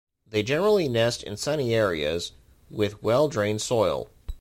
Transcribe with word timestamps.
They 0.27 0.41
generally 0.41 0.89
nest 0.89 1.21
in 1.21 1.37
sunny 1.37 1.75
areas, 1.75 2.31
with 2.71 3.03
well 3.03 3.27
drained 3.27 3.61
soil. 3.61 4.09